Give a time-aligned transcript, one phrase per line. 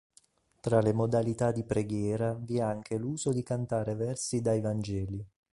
[0.61, 5.23] Tra le modalità di preghiera vi è anche l'uso di cantare versi dai Vangeli.